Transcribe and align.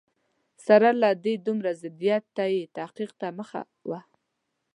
سره 0.65 0.89
له 1.01 1.09
دې 1.23 1.33
دومره 1.45 1.71
ضدیته 1.81 2.43
یې 2.55 2.61
تحقیق 2.77 3.11
ته 3.19 3.27
مخه 3.39 3.61
وه. 3.89 4.01